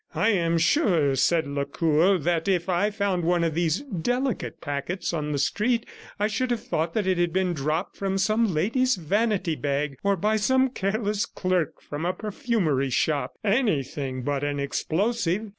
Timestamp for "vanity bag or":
8.95-10.15